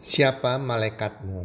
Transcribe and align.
Siapa 0.00 0.56
malaikatmu? 0.56 1.44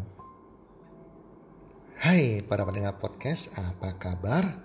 Hai 1.99 2.39
para 2.39 2.63
pendengar 2.63 2.95
podcast, 2.95 3.51
apa 3.51 3.99
kabar? 3.99 4.63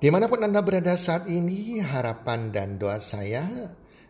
Di 0.00 0.08
mana 0.08 0.24
pun 0.24 0.40
Anda 0.40 0.64
berada 0.64 0.96
saat 0.96 1.28
ini, 1.28 1.84
harapan 1.84 2.48
dan 2.48 2.80
doa 2.80 2.96
saya 2.96 3.44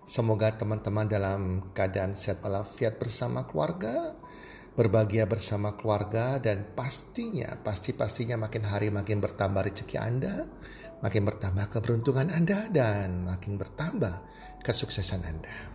semoga 0.06 0.54
teman-teman 0.54 1.10
dalam 1.10 1.74
keadaan 1.74 2.14
sehat 2.14 2.38
walafiat 2.38 3.02
bersama 3.02 3.50
keluarga, 3.50 4.14
berbahagia 4.78 5.26
bersama 5.26 5.74
keluarga 5.74 6.38
dan 6.38 6.62
pastinya, 6.78 7.58
pasti-pastinya 7.58 8.38
makin 8.38 8.62
hari 8.62 8.94
makin 8.94 9.18
bertambah 9.18 9.74
rezeki 9.74 9.98
Anda, 9.98 10.46
makin 11.02 11.26
bertambah 11.26 11.66
keberuntungan 11.74 12.30
Anda 12.30 12.70
dan 12.70 13.26
makin 13.26 13.58
bertambah 13.58 14.22
kesuksesan 14.62 15.26
Anda. 15.26 15.74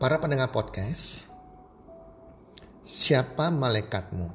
Para 0.00 0.16
pendengar 0.18 0.48
podcast, 0.50 1.33
siapa 2.84 3.48
malaikatmu? 3.48 4.28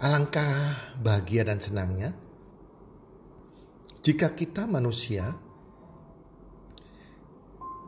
Alangkah 0.00 0.76
bahagia 1.00 1.44
dan 1.44 1.60
senangnya 1.60 2.16
jika 4.00 4.32
kita 4.32 4.64
manusia 4.64 5.36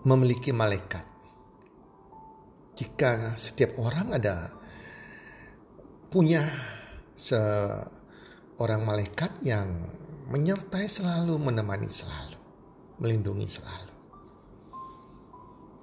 memiliki 0.04 0.52
malaikat. 0.52 1.04
Jika 2.78 3.36
setiap 3.36 3.76
orang 3.80 4.14
ada 4.14 4.52
punya 6.08 6.44
seorang 7.18 8.82
malaikat 8.86 9.42
yang 9.44 9.68
menyertai 10.28 10.86
selalu, 10.88 11.36
menemani 11.36 11.90
selalu, 11.90 12.38
melindungi 13.02 13.48
selalu. 13.48 13.96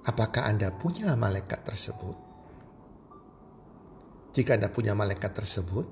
Apakah 0.06 0.48
Anda 0.48 0.70
punya 0.74 1.14
malaikat 1.14 1.66
tersebut? 1.66 2.25
Jika 4.36 4.52
Anda 4.52 4.68
punya 4.68 4.92
malaikat 4.92 5.32
tersebut, 5.32 5.88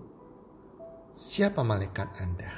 siapa 1.08 1.64
malaikat 1.64 2.12
Anda? 2.20 2.52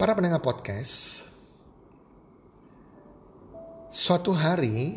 Para 0.00 0.16
pendengar 0.16 0.40
podcast, 0.40 1.28
suatu 3.92 4.32
hari 4.32 4.96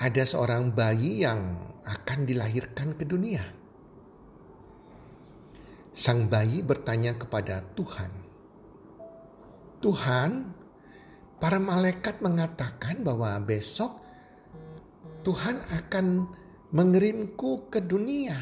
ada 0.00 0.24
seorang 0.24 0.72
bayi 0.72 1.28
yang 1.28 1.60
akan 1.84 2.24
dilahirkan 2.24 2.96
ke 2.96 3.04
dunia. 3.04 3.44
Sang 5.92 6.24
bayi 6.32 6.64
bertanya 6.64 7.20
kepada 7.20 7.60
Tuhan, 7.76 8.12
"Tuhan, 9.84 10.56
para 11.36 11.60
malaikat 11.60 12.24
mengatakan 12.24 13.04
bahwa 13.04 13.36
besok 13.44 14.03
Tuhan 15.24 15.56
akan 15.72 16.06
mengirimku 16.76 17.72
ke 17.72 17.80
dunia. 17.80 18.36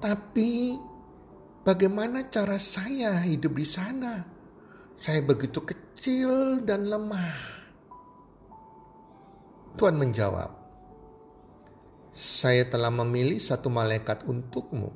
Tapi 0.00 0.72
bagaimana 1.60 2.32
cara 2.32 2.56
saya 2.56 3.20
hidup 3.20 3.60
di 3.60 3.66
sana? 3.68 4.24
Saya 4.96 5.20
begitu 5.20 5.60
kecil 5.60 6.64
dan 6.64 6.88
lemah. 6.88 7.36
Tuhan 9.76 10.00
menjawab, 10.00 10.48
"Saya 12.16 12.64
telah 12.64 12.88
memilih 12.88 13.36
satu 13.36 13.68
malaikat 13.68 14.24
untukmu. 14.24 14.88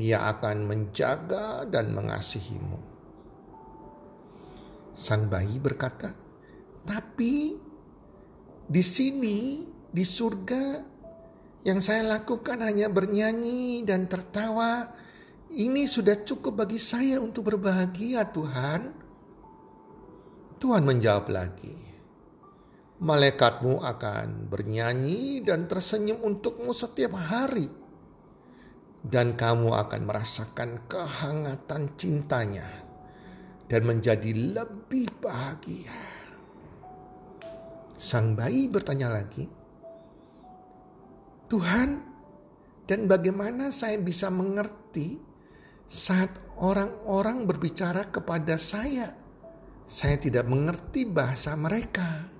Ia 0.00 0.32
akan 0.32 0.64
menjaga 0.64 1.68
dan 1.68 1.92
mengasihimu." 1.92 2.80
Sang 4.96 5.28
bayi 5.28 5.60
berkata, 5.60 6.16
"Tapi 6.88 7.67
di 8.68 8.84
sini, 8.84 9.64
di 9.88 10.04
surga, 10.04 10.84
yang 11.64 11.80
saya 11.80 12.04
lakukan 12.04 12.60
hanya 12.60 12.92
bernyanyi 12.92 13.80
dan 13.82 14.04
tertawa. 14.06 14.92
Ini 15.48 15.88
sudah 15.88 16.20
cukup 16.28 16.60
bagi 16.64 16.76
saya 16.76 17.16
untuk 17.16 17.48
berbahagia, 17.48 18.28
Tuhan. 18.28 18.92
Tuhan 20.60 20.84
menjawab 20.84 21.32
lagi, 21.32 21.80
"Malaikatmu 23.00 23.80
akan 23.80 24.52
bernyanyi 24.52 25.40
dan 25.40 25.64
tersenyum 25.64 26.20
untukmu 26.20 26.76
setiap 26.76 27.16
hari, 27.16 27.72
dan 29.00 29.32
kamu 29.32 29.72
akan 29.72 30.02
merasakan 30.04 30.84
kehangatan 30.84 31.96
cintanya 31.96 32.68
dan 33.72 33.88
menjadi 33.88 34.60
lebih 34.60 35.08
bahagia." 35.24 36.17
Sang 37.98 38.38
bayi 38.38 38.70
bertanya 38.70 39.10
lagi, 39.10 39.42
Tuhan, 41.50 41.98
dan 42.86 43.10
bagaimana 43.10 43.74
saya 43.74 43.98
bisa 43.98 44.30
mengerti 44.30 45.18
saat 45.90 46.30
orang-orang 46.62 47.42
berbicara 47.42 48.06
kepada 48.06 48.54
saya? 48.54 49.18
Saya 49.88 50.14
tidak 50.14 50.46
mengerti 50.46 51.10
bahasa 51.10 51.58
mereka. 51.58 52.30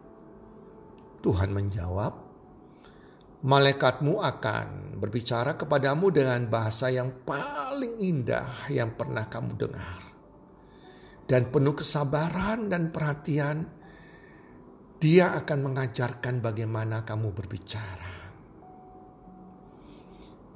Tuhan 1.26 1.50
menjawab, 1.50 2.28
Malaikatmu 3.38 4.18
akan 4.18 4.98
berbicara 4.98 5.54
kepadamu 5.54 6.10
dengan 6.10 6.42
bahasa 6.50 6.90
yang 6.90 7.22
paling 7.22 8.02
indah 8.02 8.66
yang 8.66 8.98
pernah 8.98 9.30
kamu 9.30 9.54
dengar. 9.54 10.00
Dan 11.22 11.46
penuh 11.46 11.78
kesabaran 11.78 12.66
dan 12.66 12.90
perhatian 12.90 13.77
dia 14.98 15.30
akan 15.38 15.70
mengajarkan 15.70 16.42
bagaimana 16.42 17.06
kamu 17.06 17.30
berbicara. 17.30 18.18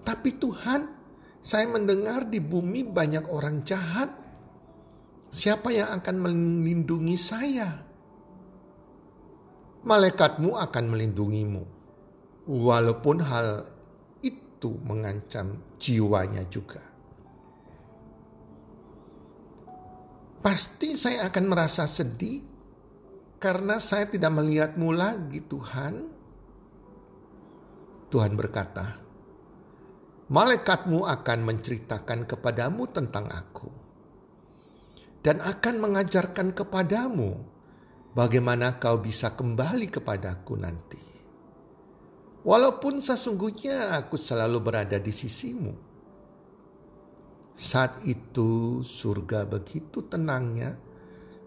Tapi 0.03 0.30
Tuhan, 0.34 0.82
saya 1.38 1.66
mendengar 1.70 2.26
di 2.26 2.42
bumi 2.42 2.82
banyak 2.82 3.30
orang 3.30 3.62
jahat. 3.62 4.10
Siapa 5.32 5.70
yang 5.70 5.94
akan 5.94 6.16
melindungi 6.19 7.14
saya? 7.14 7.70
Malaikatmu 9.86 10.59
akan 10.59 10.84
melindungimu. 10.91 11.64
Walaupun 12.50 13.22
hal 13.22 13.70
itu 14.26 14.74
mengancam 14.82 15.62
jiwanya 15.78 16.42
juga. 16.50 16.82
Pasti 20.42 20.98
saya 20.98 21.30
akan 21.30 21.44
merasa 21.47 21.86
sedih 21.86 22.52
karena 23.42 23.82
saya 23.82 24.06
tidak 24.06 24.30
melihatmu 24.38 24.94
lagi 24.94 25.42
Tuhan. 25.42 25.94
Tuhan 28.06 28.38
berkata, 28.38 29.03
Malaikatmu 30.30 31.03
akan 31.03 31.38
menceritakan 31.42 32.25
kepadamu 32.30 32.86
tentang 32.94 33.26
aku. 33.26 33.69
Dan 35.22 35.42
akan 35.42 35.75
mengajarkan 35.82 36.54
kepadamu 36.54 37.30
bagaimana 38.14 38.78
kau 38.78 38.98
bisa 39.03 39.34
kembali 39.34 39.86
kepadaku 39.91 40.54
nanti. 40.59 41.03
Walaupun 42.42 42.98
sesungguhnya 42.98 43.94
aku 44.03 44.19
selalu 44.19 44.59
berada 44.59 44.98
di 44.98 45.14
sisimu. 45.14 45.74
Saat 47.54 48.03
itu 48.03 48.82
surga 48.82 49.47
begitu 49.47 50.03
tenangnya 50.10 50.74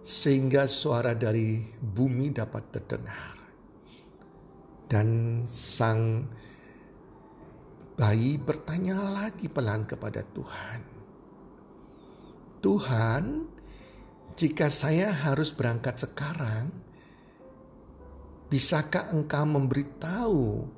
sehingga 0.05 0.69
suara 0.69 1.17
dari 1.17 1.65
bumi 1.81 2.29
dapat 2.29 2.63
terdengar. 2.69 3.33
Dan 4.85 5.41
sang 5.49 6.29
bayi 7.97 8.37
bertanya 8.37 9.01
lagi 9.01 9.49
pelan 9.49 9.81
kepada 9.89 10.21
Tuhan. 10.21 10.81
Tuhan, 12.61 13.23
jika 14.37 14.69
saya 14.69 15.09
harus 15.09 15.49
berangkat 15.49 15.97
sekarang, 15.97 16.69
bisakah 18.45 19.09
engkau 19.09 19.41
memberitahu 19.41 20.69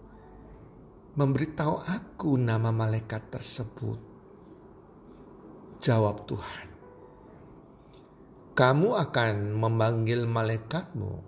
memberitahu 1.19 1.75
aku 1.83 2.39
nama 2.39 2.71
malaikat 2.71 3.27
tersebut? 3.27 3.99
Jawab 5.83 6.23
Tuhan 6.29 6.66
kamu 8.57 8.97
akan 8.97 9.53
memanggil 9.53 10.25
malaikatmu 10.25 11.21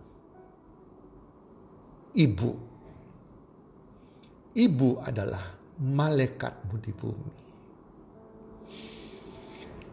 ibu. 2.17 2.51
Ibu 4.57 4.89
adalah 5.05 5.53
malaikatmu 5.77 6.75
di 6.81 6.89
bumi. 6.89 7.37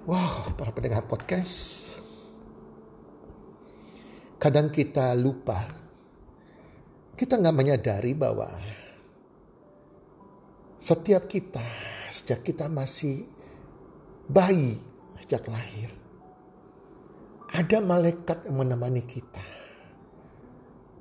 Wow, 0.08 0.56
para 0.56 0.72
pendengar 0.72 1.04
podcast. 1.04 1.84
Kadang 4.40 4.72
kita 4.72 5.12
lupa. 5.12 5.60
Kita 7.20 7.36
nggak 7.36 7.56
menyadari 7.56 8.16
bahwa 8.16 8.48
setiap 10.80 11.28
kita 11.28 11.64
sejak 12.08 12.40
kita 12.40 12.72
masih 12.72 13.28
bayi 14.24 14.80
sejak 15.20 15.48
lahir 15.52 16.05
ada 17.52 17.78
malaikat 17.78 18.46
yang 18.50 18.62
menemani 18.62 19.04
kita. 19.06 19.44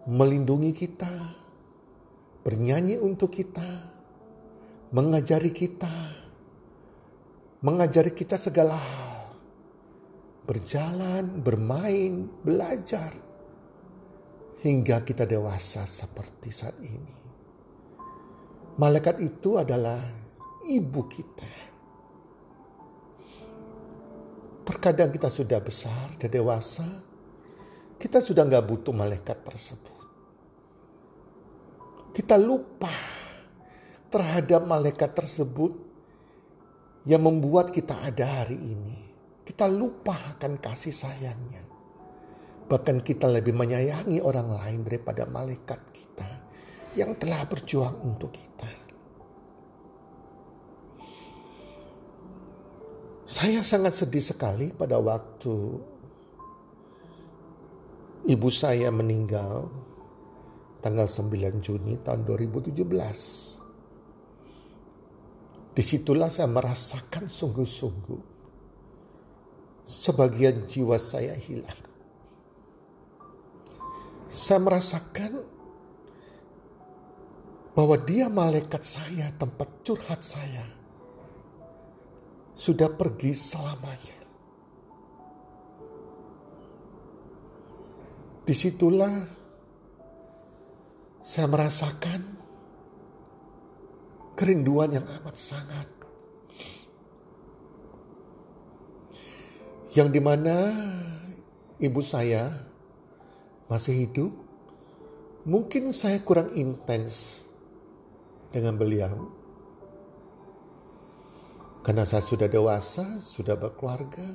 melindungi 0.05 0.69
kita, 0.69 1.09
bernyanyi 2.45 3.01
untuk 3.01 3.33
kita, 3.33 3.65
mengajari 4.93 5.49
kita, 5.49 5.89
mengajari 7.65 8.13
kita 8.13 8.37
segala 8.37 8.77
hal, 8.77 9.33
berjalan, 10.45 11.41
bermain, 11.41 12.29
belajar, 12.45 13.17
hingga 14.61 15.01
kita 15.01 15.25
dewasa 15.25 15.89
seperti 15.89 16.53
saat 16.53 16.77
ini. 16.85 17.17
Malaikat 18.77 19.25
itu 19.25 19.57
adalah 19.57 20.05
ibu 20.69 21.01
kita. 21.09 21.74
Terkadang 24.65 25.13
kita 25.13 25.29
sudah 25.29 25.61
besar 25.61 26.17
dan 26.17 26.29
dewasa, 26.33 26.85
kita 28.01 28.17
sudah 28.19 28.43
nggak 28.43 28.65
butuh 28.65 28.91
malaikat 28.91 29.45
tersebut 29.45 30.05
kita 32.15 32.39
lupa 32.39 32.95
terhadap 34.07 34.63
malaikat 34.63 35.11
tersebut 35.11 35.75
yang 37.03 37.19
membuat 37.27 37.75
kita 37.75 37.91
ada 38.07 38.39
hari 38.39 38.55
ini. 38.55 39.03
Kita 39.43 39.67
lupa 39.67 40.15
akan 40.15 40.55
kasih 40.55 40.95
sayangnya. 40.95 41.59
Bahkan 42.71 43.03
kita 43.03 43.27
lebih 43.27 43.51
menyayangi 43.51 44.23
orang 44.23 44.47
lain 44.47 44.87
daripada 44.87 45.27
malaikat 45.27 45.91
kita 45.91 46.29
yang 46.95 47.19
telah 47.19 47.43
berjuang 47.45 47.99
untuk 47.99 48.31
kita. 48.31 48.84
Saya 53.35 53.67
sangat 53.67 53.99
sedih 53.99 54.23
sekali 54.23 54.71
pada 54.71 54.95
waktu 54.95 55.51
ibu 58.31 58.47
saya 58.47 58.87
meninggal 58.95 59.67
tanggal 60.79 61.03
9 61.03 61.59
Juni 61.59 61.99
tahun 61.99 62.23
2017. 62.23 62.79
Di 65.75 65.83
situlah 65.83 66.31
saya 66.31 66.47
merasakan 66.47 67.27
sungguh-sungguh 67.27 68.23
sebagian 69.83 70.63
jiwa 70.63 70.95
saya 70.95 71.35
hilang. 71.35 71.83
Saya 74.31 74.63
merasakan 74.63 75.43
bahwa 77.75 77.99
dia 77.99 78.31
malaikat 78.31 78.87
saya, 78.87 79.27
tempat 79.35 79.83
curhat 79.83 80.23
saya, 80.23 80.84
sudah 82.55 82.87
pergi 82.87 83.35
selamanya. 83.35 84.17
Di 88.45 88.53
situlah 88.55 89.15
saya 91.19 91.47
merasakan 91.51 92.21
kerinduan 94.39 94.95
yang 94.95 95.07
amat 95.19 95.35
sangat. 95.35 95.87
Yang 99.95 100.09
di 100.11 100.21
mana 100.21 100.55
ibu 101.79 102.03
saya 102.03 102.51
masih 103.71 104.05
hidup, 104.05 104.31
mungkin 105.47 105.89
saya 105.95 106.19
kurang 106.21 106.51
intens 106.53 107.47
dengan 108.51 108.75
beliau. 108.75 109.44
Karena 111.85 112.01
saya 112.01 112.25
sudah 112.25 112.49
dewasa, 112.49 113.21
sudah 113.21 113.53
berkeluarga. 113.61 114.25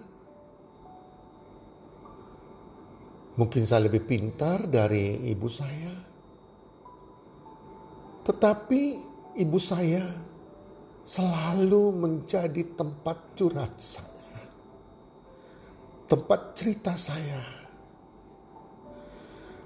Mungkin 3.35 3.67
saya 3.67 3.91
lebih 3.91 4.07
pintar 4.07 4.71
dari 4.71 5.19
ibu 5.35 5.51
saya. 5.51 5.91
Tetapi 8.23 8.83
ibu 9.43 9.59
saya 9.59 10.07
selalu 11.03 11.91
menjadi 11.91 12.71
tempat 12.79 13.35
curhat 13.35 13.75
saya. 13.83 14.39
Tempat 16.07 16.55
cerita 16.55 16.95
saya. 16.95 17.43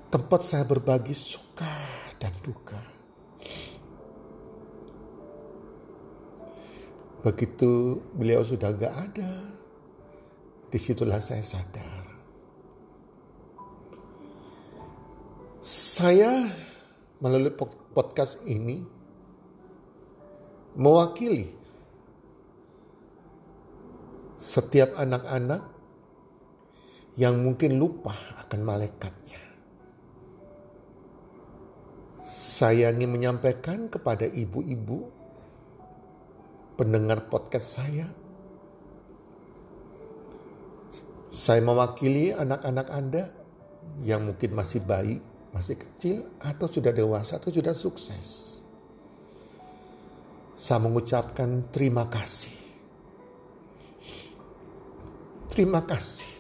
Tempat 0.09 0.41
saya 0.41 0.65
berbagi 0.65 1.13
suka 1.13 1.77
dan 2.17 2.33
duka. 2.41 2.81
Begitu 7.25 8.05
beliau 8.13 8.45
sudah 8.45 8.77
gak 8.77 8.93
ada, 8.93 9.33
di 10.69 10.77
situlah 10.77 11.25
saya 11.25 11.41
sadar. 11.41 12.05
Saya 15.65 16.45
melalui 17.25 17.57
podcast 17.97 18.45
ini 18.45 18.85
mewakili 20.77 21.49
setiap 24.37 24.93
anak-anak 25.01 25.65
yang 27.17 27.41
mungkin 27.41 27.81
lupa 27.81 28.13
akan 28.45 28.61
malaikatnya. 28.61 29.41
Saya 32.21 32.93
ingin 32.93 33.17
menyampaikan 33.17 33.89
kepada 33.89 34.29
ibu-ibu 34.29 35.24
pendengar 36.75 37.31
podcast 37.31 37.79
saya. 37.81 38.07
Saya 41.31 41.61
mewakili 41.63 42.31
anak-anak 42.31 42.89
Anda 42.95 43.25
yang 44.07 44.31
mungkin 44.31 44.55
masih 44.55 44.83
bayi 44.87 45.19
masih 45.55 45.79
kecil 45.79 46.27
atau 46.43 46.67
sudah 46.67 46.91
dewasa 46.91 47.39
atau 47.39 47.55
sudah 47.55 47.71
sukses. 47.71 48.61
Saya 50.59 50.83
mengucapkan 50.83 51.71
terima 51.71 52.11
kasih. 52.11 52.55
Terima 55.55 55.87
kasih 55.87 56.35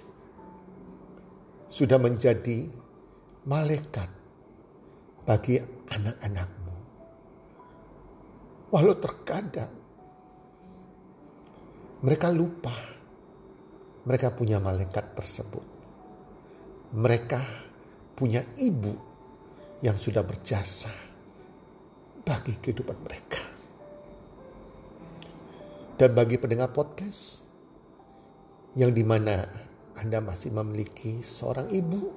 sudah 1.71 2.03
menjadi 2.03 2.67
malaikat 3.47 4.11
bagi 5.23 5.63
anak-anakmu. 5.87 6.75
Walau 8.75 8.99
terkadang 8.99 9.84
mereka 12.05 12.29
lupa 12.29 12.95
mereka 14.05 14.37
punya 14.37 14.61
malaikat 14.61 15.17
tersebut. 15.17 15.65
Mereka 16.95 17.41
punya 18.15 18.45
ibu 18.61 18.93
yang 19.81 19.97
sudah 19.97 20.21
berjasa 20.23 20.93
bagi 22.23 22.61
kehidupan 22.61 22.99
mereka. 23.01 23.43
Dan 25.97 26.13
bagi 26.13 26.37
pendengar 26.37 26.71
podcast 26.71 27.43
yang 28.77 28.93
di 28.93 29.03
mana 29.03 29.49
Anda 29.97 30.21
masih 30.21 30.53
memiliki 30.53 31.25
seorang 31.25 31.73
ibu, 31.73 32.13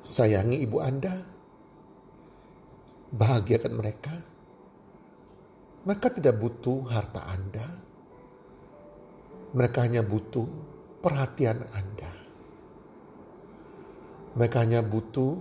sayangi 0.00 0.64
ibu 0.64 0.78
Anda, 0.80 1.14
bahagiakan 3.12 3.72
mereka. 3.76 4.14
Mereka 5.86 6.18
tidak 6.18 6.34
butuh 6.42 6.82
harta 6.90 7.22
Anda, 7.30 7.66
mereka 9.54 9.86
hanya 9.86 10.02
butuh 10.02 10.50
perhatian 10.98 11.62
Anda. 11.70 12.10
Mereka 14.34 14.56
hanya 14.66 14.82
butuh 14.82 15.38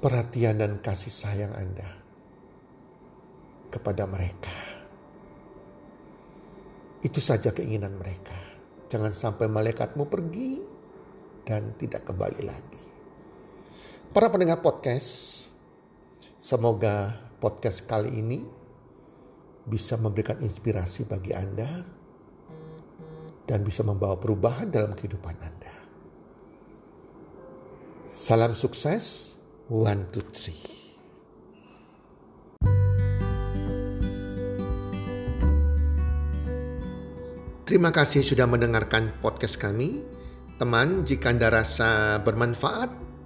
perhatian 0.00 0.58
dan 0.64 0.80
kasih 0.80 1.12
sayang 1.12 1.52
Anda 1.52 1.86
kepada 3.68 4.08
mereka. 4.08 4.56
Itu 7.04 7.20
saja 7.20 7.52
keinginan 7.52 8.00
mereka. 8.00 8.34
Jangan 8.88 9.12
sampai 9.12 9.46
malaikatmu 9.46 10.08
pergi 10.08 10.56
dan 11.44 11.76
tidak 11.76 12.08
kembali 12.08 12.42
lagi. 12.42 12.82
Para 14.12 14.28
pendengar 14.28 14.60
podcast, 14.60 15.41
semoga 16.42 17.14
podcast 17.38 17.86
kali 17.86 18.18
ini 18.18 18.42
bisa 19.62 19.94
memberikan 19.94 20.42
inspirasi 20.42 21.06
bagi 21.06 21.30
Anda 21.30 21.70
dan 23.46 23.62
bisa 23.62 23.86
membawa 23.86 24.18
perubahan 24.18 24.66
dalam 24.66 24.90
kehidupan 24.90 25.38
Anda. 25.38 25.74
Salam 28.10 28.58
sukses, 28.58 29.38
one, 29.70 30.10
two, 30.10 30.26
three. 30.34 30.58
Terima 37.62 37.94
kasih 37.94 38.26
sudah 38.26 38.50
mendengarkan 38.50 39.14
podcast 39.22 39.62
kami. 39.62 40.02
Teman, 40.58 41.06
jika 41.06 41.30
Anda 41.30 41.54
rasa 41.54 42.18
bermanfaat 42.20 43.11